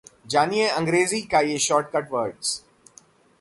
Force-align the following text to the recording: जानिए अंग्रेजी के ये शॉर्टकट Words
जानिए 0.27 0.67
अंग्रेजी 0.67 1.21
के 1.33 1.43
ये 1.47 1.57
शॉर्टकट 1.59 2.09
Words 2.11 2.55